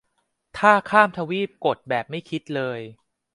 [0.57, 2.79] ถ้าข้ามทวีปกด แบบไม่คิดเลย